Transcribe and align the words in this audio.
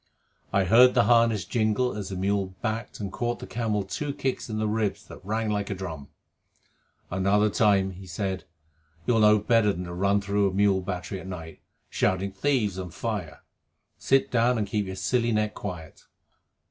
I 0.51 0.63
heard 0.63 0.95
the 0.95 1.03
harness 1.03 1.45
jingle 1.45 1.95
as 1.95 2.09
the 2.09 2.15
mule 2.15 2.55
backed 2.63 2.99
and 2.99 3.11
caught 3.13 3.37
the 3.37 3.45
camel 3.45 3.83
two 3.83 4.15
kicks 4.15 4.49
in 4.49 4.57
the 4.57 4.67
ribs 4.67 5.05
that 5.07 5.23
rang 5.23 5.51
like 5.51 5.69
a 5.69 5.75
drum. 5.75 6.09
"Another 7.11 7.51
time," 7.51 7.91
he 7.91 8.07
said, 8.07 8.45
"you'll 9.05 9.19
know 9.19 9.37
better 9.37 9.71
than 9.71 9.83
to 9.83 9.93
run 9.93 10.19
through 10.19 10.49
a 10.49 10.53
mule 10.55 10.81
battery 10.81 11.19
at 11.19 11.27
night, 11.27 11.59
shouting 11.87 12.31
`Thieves 12.31 12.79
and 12.79 12.91
fire!' 12.91 13.43
Sit 13.99 14.31
down, 14.31 14.57
and 14.57 14.65
keep 14.65 14.87
your 14.87 14.95
silly 14.95 15.31
neck 15.31 15.53
quiet." 15.53 16.05